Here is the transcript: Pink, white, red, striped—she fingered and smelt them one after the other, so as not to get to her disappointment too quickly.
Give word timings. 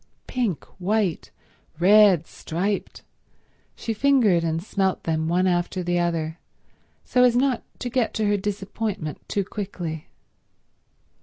Pink, 0.25 0.65
white, 0.79 1.29
red, 1.77 2.25
striped—she 2.25 3.93
fingered 3.93 4.43
and 4.43 4.63
smelt 4.63 5.03
them 5.03 5.27
one 5.27 5.45
after 5.45 5.83
the 5.83 5.99
other, 5.99 6.39
so 7.05 7.23
as 7.23 7.35
not 7.35 7.61
to 7.77 7.87
get 7.87 8.11
to 8.15 8.25
her 8.25 8.35
disappointment 8.35 9.19
too 9.29 9.43
quickly. 9.43 10.07